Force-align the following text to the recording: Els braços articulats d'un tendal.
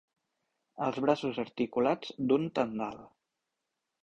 Els 0.85 0.97
braços 1.05 1.39
articulats 1.43 2.15
d'un 2.33 2.49
tendal. 2.57 2.99